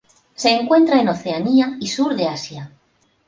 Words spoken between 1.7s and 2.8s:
y Sur de Asia.